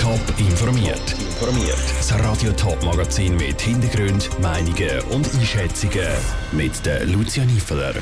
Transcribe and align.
Top 0.00 0.18
informiert. 0.38 1.12
Informiert. 1.12 1.76
Das 1.98 2.18
Radio 2.20 2.50
Top 2.52 2.82
Magazin 2.82 3.36
mit 3.36 3.60
Hintergrund, 3.60 4.30
Meinungen 4.40 4.98
und 5.10 5.28
Einschätzungen 5.34 6.08
mit 6.52 6.86
der 6.86 7.04
Lucia 7.04 7.44
Niefeler. 7.44 7.92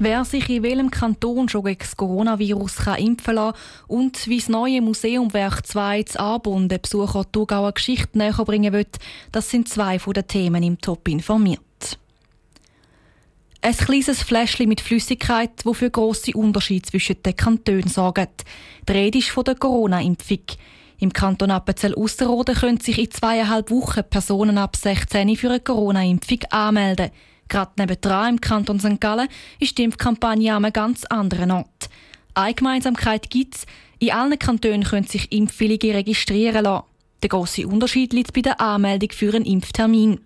Wer 0.00 0.24
sich 0.24 0.50
in 0.50 0.64
welchem 0.64 0.90
Kanton 0.90 1.48
schon 1.48 1.62
gegen 1.62 1.78
das 1.78 1.96
Coronavirus 1.96 2.76
kann 2.76 2.98
impfen 2.98 3.36
lassen 3.36 3.56
und 3.86 4.26
wie 4.26 4.38
das 4.38 4.48
neue 4.48 4.82
Museum 4.82 5.32
Werk 5.32 5.64
2 5.64 6.02
zu 6.02 6.18
Arbon 6.18 6.68
den 6.68 6.82
Besucher 6.82 7.22
die 7.22 7.30
Thurgauer 7.30 7.70
Geschichte 7.70 8.18
näher 8.18 8.44
bringen 8.44 8.72
wird, 8.72 8.96
das 9.30 9.48
sind 9.48 9.68
zwei 9.68 10.00
von 10.00 10.12
den 10.12 10.26
Themen 10.26 10.64
im 10.64 10.80
Top 10.80 11.06
informiert. 11.06 11.60
Ein 13.62 13.76
kleines 13.76 14.24
Fläschchen 14.24 14.68
mit 14.68 14.80
Flüssigkeit, 14.80 15.52
das 15.64 15.76
für 15.76 15.90
grosse 15.90 16.32
Unterschiede 16.32 16.88
zwischen 16.88 17.22
den 17.22 17.36
Kantonen 17.36 17.86
sorgt. 17.86 18.44
Die 18.88 18.92
Rede 18.92 19.18
ist 19.18 19.28
von 19.28 19.44
der 19.44 19.54
Corona-Impfung. 19.54 20.40
Im 20.98 21.12
Kanton 21.12 21.50
Appenzell-Ausserrhoden 21.50 22.54
können 22.54 22.80
sich 22.80 22.98
in 22.98 23.10
zweieinhalb 23.10 23.70
Wochen 23.70 24.02
Personen 24.08 24.56
ab 24.56 24.76
16 24.76 25.36
für 25.36 25.50
eine 25.50 25.60
Corona-Impfung 25.60 26.40
anmelden. 26.50 27.10
Gerade 27.48 27.72
nebenan 27.78 28.34
im 28.34 28.40
Kanton 28.40 28.80
St. 28.80 29.00
Gallen 29.00 29.28
ist 29.60 29.76
die 29.76 29.84
Impfkampagne 29.84 30.54
an 30.54 30.64
einem 30.64 30.72
ganz 30.72 31.04
anderen 31.04 31.50
Ort. 31.50 31.90
Eine 32.34 32.54
Gemeinsamkeit 32.54 33.30
gibt 33.30 33.56
es, 33.56 33.66
in 33.98 34.12
allen 34.12 34.38
Kantonen 34.38 34.84
können 34.84 35.06
sich 35.06 35.30
Impfwillige 35.32 35.94
registrieren 35.94 36.64
lassen. 36.64 36.84
Der 37.22 37.28
grosse 37.28 37.66
Unterschied 37.66 38.12
liegt 38.12 38.32
bei 38.32 38.42
der 38.42 38.60
Anmeldung 38.60 39.10
für 39.12 39.34
einen 39.34 39.44
Impftermin. 39.44 40.20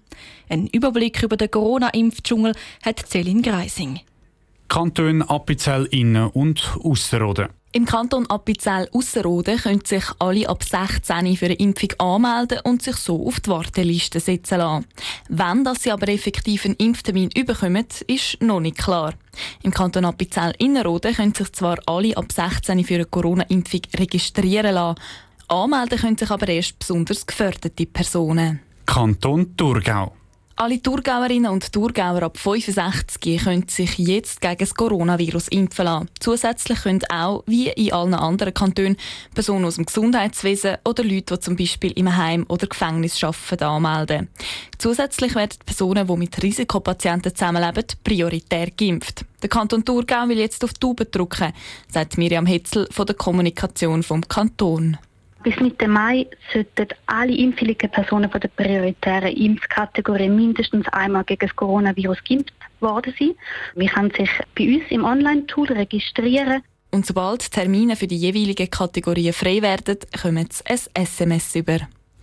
Ein 0.48 0.66
Überblick 0.68 1.23
über 1.23 1.37
den 1.37 1.50
Corona-Impfdschungel 1.50 2.54
hat 2.84 3.06
Celine 3.09 3.42
Greising. 3.42 4.00
Kanton 4.68 5.23
Appenzell 5.23 5.87
Innen 5.87 6.28
und 6.28 6.76
Ausserrhoden. 6.82 7.48
Im 7.73 7.84
Kanton 7.84 8.27
Appenzell-Ausserrhoden 8.27 9.59
können 9.59 9.84
sich 9.84 10.02
alle 10.19 10.48
ab 10.48 10.65
16 10.65 11.37
für 11.37 11.45
eine 11.45 11.55
Impfung 11.55 11.91
anmelden 11.98 12.59
und 12.65 12.83
sich 12.83 12.96
so 12.96 13.24
auf 13.24 13.38
die 13.38 13.51
Warteliste 13.51 14.19
setzen 14.19 14.59
lassen. 14.59 14.87
Wenn 15.29 15.62
dass 15.62 15.85
sie 15.85 15.93
aber 15.93 16.09
effektiv 16.09 16.65
einen 16.65 16.74
Impftermin 16.74 17.30
überkommen, 17.32 17.87
ist 18.09 18.43
noch 18.43 18.59
nicht 18.59 18.77
klar. 18.77 19.15
Im 19.62 19.71
Kanton 19.71 20.04
Appenzell-Innerrhoden 20.04 21.15
können 21.15 21.35
sich 21.35 21.52
zwar 21.52 21.79
alle 21.87 22.16
ab 22.16 22.32
16 22.32 22.82
für 22.82 22.95
eine 22.95 23.04
Corona-Impfung 23.04 23.82
registrieren 23.96 24.74
lassen, 24.74 24.99
anmelden 25.46 25.99
können 26.01 26.18
sich 26.18 26.30
aber 26.30 26.49
erst 26.49 26.77
besonders 26.77 27.24
geförderte 27.24 27.87
Personen. 27.87 28.59
Kanton 28.84 29.57
Thurgau. 29.57 30.12
Alle 30.60 30.82
Thurgauerinnen 30.82 31.50
und 31.50 31.72
Thurgauer 31.72 32.22
ab 32.22 32.36
65 32.36 33.44
können 33.44 33.66
sich 33.66 33.96
jetzt 33.96 34.42
gegen 34.42 34.58
das 34.58 34.74
Coronavirus 34.74 35.48
impfen 35.48 35.86
lassen. 35.86 36.08
Zusätzlich 36.20 36.82
können 36.82 37.00
auch, 37.08 37.44
wie 37.46 37.70
in 37.70 37.94
allen 37.94 38.12
anderen 38.12 38.52
Kantonen, 38.52 38.98
Personen 39.34 39.64
aus 39.64 39.76
dem 39.76 39.86
Gesundheitswesen 39.86 40.76
oder 40.84 41.02
Leute, 41.02 41.36
die 41.36 41.40
zum 41.40 41.56
Beispiel 41.56 41.92
im 41.92 42.14
Heim 42.14 42.44
oder 42.46 42.66
Gefängnis 42.66 43.24
arbeiten, 43.24 43.64
anmelden. 43.64 44.28
Zusätzlich 44.76 45.34
werden 45.34 45.56
Personen, 45.64 46.06
die 46.06 46.16
mit 46.18 46.42
Risikopatienten 46.42 47.34
zusammenleben, 47.34 47.86
prioritär 48.04 48.70
geimpft. 48.70 49.24
Der 49.40 49.48
Kanton 49.48 49.82
Thurgau 49.82 50.28
will 50.28 50.40
jetzt 50.40 50.62
auf 50.62 50.74
die 50.74 50.80
Tube 50.80 51.10
drücken, 51.10 51.54
sagt 51.90 52.18
Miriam 52.18 52.44
Hetzel 52.44 52.86
von 52.90 53.06
der 53.06 53.16
Kommunikation 53.16 54.02
vom 54.02 54.28
Kanton. 54.28 54.98
Bis 55.43 55.59
Mitte 55.59 55.88
Mai 55.88 56.27
sollten 56.52 56.88
alle 57.07 57.35
impfwilligen 57.35 57.91
Personen 57.91 58.30
von 58.30 58.43
der 58.43 58.49
prioritären 58.49 59.35
Impfkategorie 59.35 60.29
mindestens 60.29 60.87
einmal 60.88 61.24
gegen 61.24 61.46
das 61.46 61.57
Coronavirus 61.57 62.19
geimpft 62.29 62.52
worden 62.80 63.15
sein. 63.19 63.35
Man 63.74 63.87
kann 63.87 64.11
sich 64.11 64.28
bei 64.55 64.75
uns 64.75 64.84
im 64.91 65.05
Online-Tool 65.05 65.69
registrieren. 65.69 66.62
Und 66.91 67.06
sobald 67.06 67.50
Termine 67.50 67.97
für 67.97 68.06
die 68.06 68.19
jeweiligen 68.19 68.69
Kategorien 68.69 69.33
frei 69.33 69.62
werden, 69.62 69.97
kommen 70.21 70.49
sie 70.50 70.66
ein 70.66 70.78
SMS 71.05 71.55
über. 71.55 71.78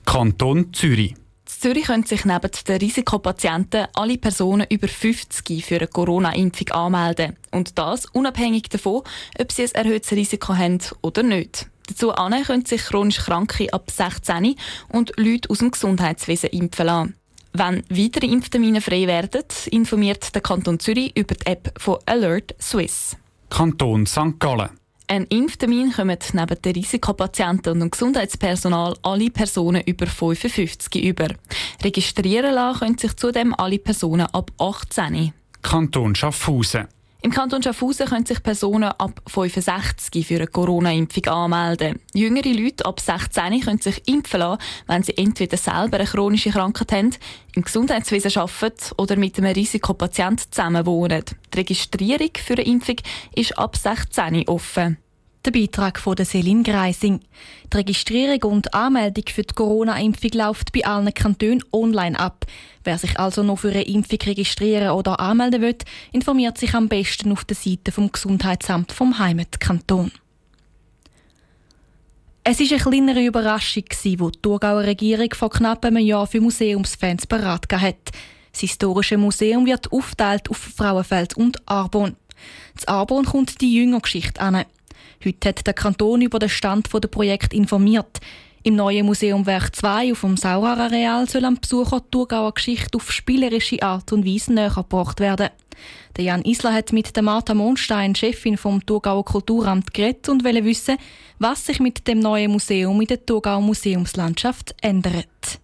Kanton 0.05 0.71
Zürich. 0.73 1.11
In 1.11 1.17
Zürich 1.47 1.85
können 1.85 2.03
sich 2.03 2.23
neben 2.23 2.51
den 2.67 2.77
Risikopatienten 2.77 3.87
alle 3.95 4.17
Personen 4.17 4.67
über 4.69 4.87
50 4.87 5.65
für 5.65 5.77
eine 5.77 5.87
Corona-Impfung 5.87 6.69
anmelden. 6.69 7.35
Und 7.51 7.79
das 7.79 8.05
unabhängig 8.07 8.69
davon, 8.69 9.01
ob 9.39 9.51
sie 9.51 9.63
ein 9.63 9.71
erhöhtes 9.85 10.11
Risiko 10.11 10.55
haben 10.55 10.79
oder 11.01 11.23
nicht. 11.23 11.67
Dazu 11.87 12.11
können 12.11 12.65
sich 12.65 12.83
chronisch 12.83 13.17
Kranke 13.17 13.73
ab 13.73 13.89
16 13.89 14.55
und 14.89 15.13
Leute 15.17 15.49
aus 15.49 15.59
dem 15.59 15.71
Gesundheitswesen 15.71 16.49
impfen 16.51 16.85
lassen. 16.85 17.15
Wenn 17.53 17.83
weitere 17.89 18.27
Impftermine 18.27 18.81
frei 18.81 19.07
werden, 19.07 19.43
informiert 19.71 20.35
der 20.35 20.41
Kanton 20.41 20.79
Zürich 20.79 21.15
über 21.17 21.33
die 21.33 21.47
App 21.47 21.73
von 21.81 21.97
Alert 22.05 22.53
Swiss. 22.61 23.17
Kanton 23.49 24.05
St. 24.05 24.39
Gallen. 24.39 24.69
Ein 25.09 25.23
Impftermin 25.23 25.93
kommen 25.93 26.17
neben 26.33 26.61
den 26.61 26.73
Risikopatienten 26.73 27.73
und 27.73 27.79
dem 27.79 27.91
Gesundheitspersonal 27.91 28.97
alle 29.03 29.29
Personen 29.29 29.81
über 29.85 30.05
55 30.05 31.01
über. 31.01 31.29
Registrieren 31.81 32.53
lassen 32.53 32.79
können 32.79 32.97
sich 32.97 33.15
zudem 33.15 33.55
alle 33.55 33.79
Personen 33.79 34.27
ab 34.27 34.51
18. 34.57 35.31
Kanton 35.61 36.13
Schaffhausen. 36.13 36.87
Im 37.21 37.31
Kanton 37.31 37.63
Schaffhausen 37.63 38.07
können 38.07 38.25
sich 38.27 38.43
Personen 38.43 38.91
ab 38.91 39.21
65 39.25 40.27
für 40.27 40.35
eine 40.35 40.47
Corona-Impfung 40.47 41.25
anmelden. 41.25 41.99
Jüngere 42.13 42.53
Leute 42.53 42.85
ab 42.85 42.99
16 42.99 43.59
können 43.61 43.79
sich 43.79 44.07
impfen 44.07 44.39
lassen, 44.39 44.61
wenn 44.85 45.01
sie 45.01 45.17
entweder 45.17 45.57
selber 45.57 45.97
eine 45.97 46.05
chronische 46.05 46.51
Krankheit 46.51 46.91
haben, 46.91 47.15
im 47.55 47.63
Gesundheitswesen 47.63 48.37
arbeiten 48.37 48.93
oder 48.97 49.15
mit 49.15 49.37
einem 49.37 49.51
Risikopatient 49.51 50.53
zusammenwohnen. 50.53 51.23
Die 51.53 51.57
Registrierung 51.57 52.31
für 52.37 52.53
eine 52.53 52.65
Impfung 52.65 52.97
ist 53.35 53.57
ab 53.57 53.75
16 53.75 54.47
offen. 54.47 54.97
Der 55.47 55.53
Beitrag 55.53 55.97
von 55.97 56.13
der 56.13 56.25
Selin 56.25 56.61
Greising. 56.61 57.21
Die 57.71 57.77
Registrierung 57.77 58.51
und 58.51 58.73
Anmeldung 58.73 59.23
für 59.33 59.43
die 59.43 59.53
Corona-Impfung 59.53 60.31
läuft 60.33 60.73
bei 60.73 60.85
allen 60.85 61.13
Kantonen 61.13 61.63
online 61.71 62.19
ab. 62.19 62.45
Wer 62.83 62.97
sich 62.97 63.17
also 63.17 63.43
noch 63.43 63.59
für 63.59 63.69
eine 63.69 63.83
Impfung 63.83 64.19
registrieren 64.25 64.89
oder 64.89 65.21
anmelden 65.21 65.61
will, 65.61 65.77
informiert 66.11 66.57
sich 66.57 66.73
am 66.73 66.89
besten 66.89 67.31
auf 67.31 67.45
der 67.45 67.55
Seite 67.55 67.93
vom 67.93 68.11
Gesundheitsamt 68.11 68.91
vom 68.91 69.19
Heimatkanton. 69.19 70.11
Es 72.43 72.59
war 72.59 72.67
eine 72.69 72.79
kleinere 72.79 73.25
Überraschung, 73.25 73.85
die 74.03 74.17
die 74.17 74.31
Thurgauer 74.41 74.83
Regierung 74.83 75.29
vor 75.33 75.49
knapp 75.49 75.85
einem 75.85 76.05
Jahr 76.05 76.27
für 76.27 76.41
Museumsfans 76.41 77.25
parat 77.25 77.71
hat. 77.71 78.11
Das 78.51 78.59
historische 78.59 79.17
Museum 79.17 79.65
wird 79.65 79.93
aufgeteilt 79.93 80.49
auf 80.49 80.57
Frauenfeld 80.57 81.37
und 81.37 81.65
Arbon. 81.69 82.17
Das 82.75 82.85
Arbon 82.89 83.23
kommt 83.23 83.61
die 83.61 83.75
Jüngergeschichte 83.75 84.41
an. 84.41 84.65
Heute 85.25 85.49
hat 85.49 85.65
der 85.65 85.73
Kanton 85.73 86.21
über 86.21 86.39
den 86.39 86.49
Stand 86.49 86.93
des 86.93 87.11
Projekts 87.11 87.55
informiert. 87.55 88.19
Im 88.63 88.75
neuen 88.75 89.05
Museum 89.05 89.45
Werk 89.45 89.75
2 89.75 90.11
auf 90.11 90.21
dem 90.21 90.37
Saurareal 90.37 91.27
soll 91.27 91.45
am 91.45 91.55
Besucher 91.55 92.01
die 92.01 92.11
Thurgauer 92.11 92.53
Geschichte 92.53 92.97
auf 92.97 93.11
spielerische 93.11 93.81
Art 93.81 94.11
und 94.11 94.25
Weise 94.25 94.53
näher 94.53 94.73
gebracht 94.75 95.19
werden. 95.19 95.49
Der 96.17 96.25
Jan 96.25 96.43
Isler 96.43 96.73
hat 96.73 96.91
mit 96.91 97.15
der 97.15 97.23
Martha 97.23 97.53
Mondstein, 97.53 98.13
Chefin 98.13 98.57
vom 98.57 98.85
Thurgauer 98.85 99.23
Kulturamt, 99.23 99.93
geredet 99.93 100.27
und 100.29 100.43
wollte 100.43 100.65
wissen, 100.65 100.97
was 101.39 101.65
sich 101.65 101.79
mit 101.79 102.07
dem 102.07 102.19
neuen 102.19 102.51
Museum 102.51 102.99
in 102.99 103.07
der 103.07 103.25
Thurgauer 103.25 103.61
Museumslandschaft 103.61 104.75
ändert. 104.81 105.59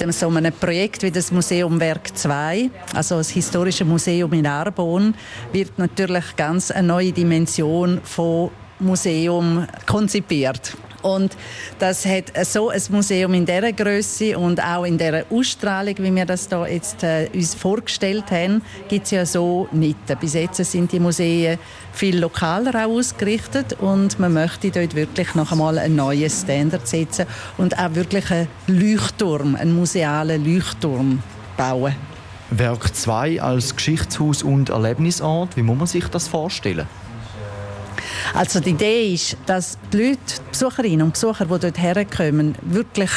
In 0.00 0.12
so 0.12 0.28
einem 0.28 0.52
Projekt 0.52 1.02
wie 1.02 1.12
das 1.12 1.30
Museum 1.30 1.78
Werk 1.78 2.16
2, 2.16 2.70
also 2.94 3.18
das 3.18 3.30
historische 3.30 3.84
Museum 3.84 4.32
in 4.32 4.46
Arbon, 4.46 5.14
wird 5.52 5.78
natürlich 5.78 6.24
ganz 6.36 6.70
eine 6.70 6.88
neue 6.88 7.12
Dimension 7.12 8.00
von 8.02 8.50
Museum 8.78 9.66
konzipiert. 9.86 10.76
Und 11.06 11.36
das 11.78 12.04
hat 12.04 12.32
so 12.46 12.70
ein 12.70 12.82
Museum 12.90 13.32
in 13.34 13.46
dieser 13.46 13.72
Größe 13.72 14.36
und 14.36 14.60
auch 14.60 14.84
in 14.84 14.98
dieser 14.98 15.24
Ausstrahlung, 15.30 15.94
wie 15.98 16.12
wir 16.12 16.26
das 16.26 16.48
da 16.48 16.66
jetzt 16.66 17.04
äh, 17.04 17.28
uns 17.32 17.54
vorgestellt 17.54 18.24
haben, 18.32 18.60
gibt 18.88 19.04
es 19.04 19.12
ja 19.12 19.24
so 19.24 19.68
nicht. 19.70 19.98
Bis 20.20 20.34
jetzt 20.34 20.64
sind 20.64 20.90
die 20.90 20.98
Museen 20.98 21.58
viel 21.92 22.18
lokaler 22.18 22.86
auch 22.86 22.90
ausgerichtet 22.90 23.74
und 23.74 24.18
man 24.18 24.32
möchte 24.32 24.72
dort 24.72 24.96
wirklich 24.96 25.32
noch 25.36 25.52
einmal 25.52 25.78
einen 25.78 25.94
neuen 25.94 26.28
Standard 26.28 26.88
setzen 26.88 27.26
und 27.56 27.78
auch 27.78 27.94
wirklich 27.94 28.28
einen 28.32 28.48
Leuchtturm, 28.66 29.54
einen 29.54 29.76
musealen 29.76 30.44
Leuchtturm 30.44 31.22
bauen. 31.56 31.94
Werk 32.50 32.94
2 32.94 33.42
als 33.42 33.76
Geschichtshaus 33.76 34.42
und 34.42 34.70
Erlebnisort, 34.70 35.56
wie 35.56 35.62
muss 35.62 35.78
man 35.78 35.86
sich 35.86 36.08
das 36.08 36.26
vorstellen? 36.26 36.88
Also 38.34 38.60
die 38.60 38.70
Idee 38.70 39.14
ist, 39.14 39.36
dass 39.46 39.78
die 39.92 39.96
Leute, 39.98 40.18
die 40.28 40.50
Besucherinnen 40.50 41.02
und 41.02 41.12
Besucher, 41.12 41.44
die 41.46 41.58
dort 41.58 41.78
herkommen, 41.78 42.54
wirklich 42.62 43.10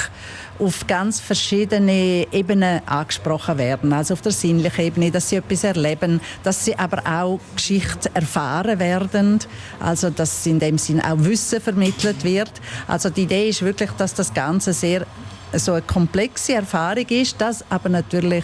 auf 0.60 0.86
ganz 0.88 1.20
verschiedene 1.20 2.28
Ebenen 2.32 2.82
angesprochen 2.86 3.58
werden. 3.58 3.94
Also 3.94 4.14
auf 4.14 4.22
der 4.22 4.34
sinnlichen 4.34 4.86
Ebene, 4.86 5.12
dass 5.12 5.30
sie 5.30 5.38
etwas 5.38 5.64
erleben, 5.64 6.20
dass 6.44 6.66
sie 6.66 6.78
aber 6.78 7.02
auch 7.06 7.40
Geschichte 7.56 8.10
erfahren 8.14 8.80
werden, 8.80 9.40
also 9.80 10.10
dass 10.10 10.46
in 10.46 10.60
dem 10.60 10.78
Sinn 10.78 11.02
auch 11.02 11.18
Wissen 11.20 11.62
vermittelt 11.62 12.24
wird. 12.24 12.52
Also 12.88 13.10
die 13.10 13.24
Idee 13.24 13.50
ist 13.50 13.62
wirklich, 13.62 13.92
dass 13.92 14.14
das 14.14 14.34
Ganze 14.34 14.74
sehr 14.74 15.06
so 15.54 15.74
eine 15.74 15.82
komplexe 15.82 16.54
Erfahrung 16.54 17.08
ist, 17.08 17.42
dass 17.42 17.66
aber 17.72 17.90
natürlich 17.90 18.44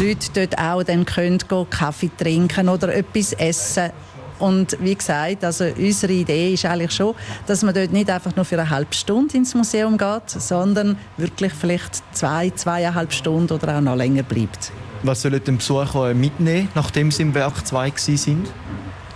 Leute 0.00 0.28
dort 0.34 0.58
auch 0.58 0.82
dann 0.82 1.04
können 1.04 1.38
Kaffee 1.70 2.10
trinken 2.16 2.68
oder 2.68 2.94
etwas 2.94 3.32
essen 3.34 3.92
Und 4.42 4.76
wie 4.80 4.96
gesagt, 4.96 5.44
also 5.44 5.66
unsere 5.66 6.12
Idee 6.12 6.54
ist 6.54 6.64
eigentlich 6.64 6.90
schon, 6.90 7.14
dass 7.46 7.62
man 7.62 7.72
dort 7.72 7.92
nicht 7.92 8.10
einfach 8.10 8.34
nur 8.34 8.44
für 8.44 8.58
eine 8.58 8.68
halbe 8.70 8.92
Stunde 8.92 9.36
ins 9.36 9.54
Museum 9.54 9.96
geht, 9.96 10.30
sondern 10.30 10.98
wirklich 11.16 11.52
vielleicht 11.52 12.02
zwei, 12.12 12.50
zweieinhalb 12.50 13.12
Stunden 13.12 13.52
oder 13.52 13.76
auch 13.76 13.80
noch 13.80 13.94
länger 13.94 14.24
bleibt. 14.24 14.72
Was 15.04 15.22
sollen 15.22 15.40
die 15.46 15.52
Besucher 15.52 16.12
mitnehmen, 16.14 16.68
nachdem 16.74 17.12
sie 17.12 17.22
im 17.22 17.34
Werk 17.34 17.64
2 17.64 17.92
sind? 17.96 18.48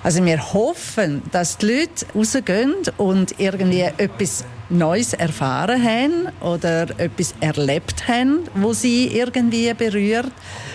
Also 0.04 0.24
wir 0.24 0.52
hoffen, 0.52 1.22
dass 1.32 1.58
die 1.58 1.66
Leute 1.66 2.06
rausgehen 2.14 2.74
und 2.96 3.40
irgendwie 3.40 3.80
etwas 3.80 4.44
Neues 4.68 5.12
erfahren 5.12 5.82
haben 5.82 6.28
oder 6.40 6.88
etwas 6.98 7.34
erlebt 7.40 8.08
haben, 8.08 8.40
wo 8.54 8.72
sie 8.72 9.06
irgendwie 9.06 9.72
berührt, 9.74 10.32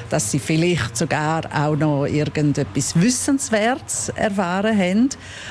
dass 0.10 0.32
sie 0.32 0.40
vielleicht 0.40 0.96
sogar 0.96 1.44
auch 1.54 1.76
noch 1.76 2.06
irgendetwas 2.06 3.00
Wissenswertes 3.00 4.10
erfahren 4.16 4.78
haben, 4.78 5.10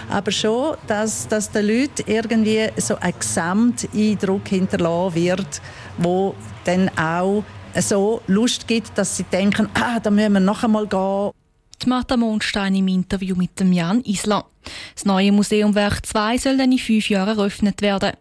aber 0.09 0.31
schon, 0.31 0.77
dass, 0.87 1.29
dass 1.29 1.51
den 1.51 1.67
Leuten 1.67 2.05
irgendwie 2.07 2.69
so 2.77 2.97
ein 2.97 3.15
Gesamteindruck 3.19 4.49
hinterlassen 4.49 5.15
wird, 5.15 5.61
wo 5.99 6.35
dann 6.65 6.91
auch 6.97 7.45
so 7.79 8.23
Lust 8.27 8.67
gibt, 8.67 8.97
dass 8.97 9.17
sie 9.17 9.25
denken, 9.25 9.69
ah, 9.75 10.01
da 10.01 10.11
müssen 10.11 10.33
wir 10.33 10.41
noch 10.41 10.65
einmal 10.65 10.87
gehen. 10.87 11.31
Die 11.83 11.89
Martha 11.89 12.17
Mondstein 12.17 12.75
im 12.75 12.89
Interview 12.89 13.35
mit 13.35 13.59
dem 13.59 13.73
Jan 13.73 14.03
Isler. 14.03 14.45
Das 14.95 15.07
neue 15.07 15.33
Museum 15.33 15.75
Werk 15.75 16.05
2 16.05 16.37
soll 16.37 16.59
dann 16.59 16.73
in 16.73 16.79
fünf 16.79 17.09
Jahren 17.09 17.39
eröffnet 17.39 17.81
werden. 17.81 18.13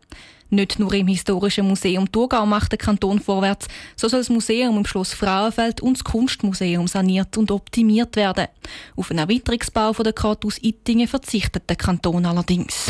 Nicht 0.51 0.79
nur 0.79 0.93
im 0.93 1.07
Historischen 1.07 1.67
Museum 1.67 2.11
Thurgau 2.11 2.45
macht 2.45 2.71
der 2.71 2.79
Kanton 2.79 3.19
vorwärts, 3.19 3.67
so 3.95 4.07
soll 4.07 4.21
das 4.21 4.29
Museum 4.29 4.77
im 4.77 4.85
Schloss 4.85 5.13
Frauenfeld 5.13 5.81
und 5.81 5.97
das 5.97 6.03
Kunstmuseum 6.03 6.87
saniert 6.87 7.37
und 7.37 7.51
optimiert 7.51 8.15
werden. 8.15 8.47
Auf 8.95 9.11
einen 9.11 9.19
Erweiterungsbau 9.19 9.93
von 9.93 10.05
der 10.05 10.13
Kratos 10.13 10.57
Ittingen 10.61 11.07
verzichtet 11.07 11.69
der 11.69 11.75
Kanton 11.75 12.25
allerdings. 12.25 12.85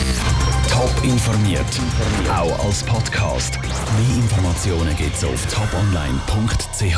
Top 0.70 0.94
informiert, 1.04 1.66
auch 2.32 2.66
als 2.66 2.84
Podcast. 2.84 3.60
Mehr 3.62 4.16
Informationen 4.18 4.96
gibt's 4.96 5.26
auf 5.26 5.46
toponline.ch. 5.48 6.96